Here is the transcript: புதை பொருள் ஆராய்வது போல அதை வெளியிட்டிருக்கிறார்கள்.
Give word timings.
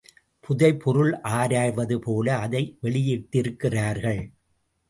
புதை 0.39 0.69
பொருள் 0.75 1.11
ஆராய்வது 1.21 1.99
போல 1.99 2.37
அதை 2.37 2.77
வெளியிட்டிருக்கிறார்கள். 2.83 4.21